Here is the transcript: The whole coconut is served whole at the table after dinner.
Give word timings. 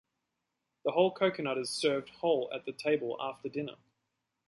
The 0.83 0.93
whole 0.93 1.11
coconut 1.13 1.59
is 1.59 1.69
served 1.69 2.09
whole 2.09 2.49
at 2.51 2.65
the 2.65 2.73
table 2.73 3.17
after 3.19 3.49
dinner. 3.49 3.75